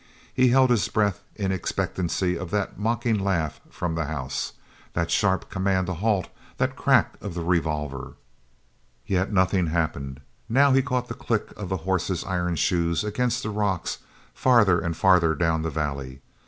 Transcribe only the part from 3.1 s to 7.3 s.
laugh from the house that sharp command to halt that crack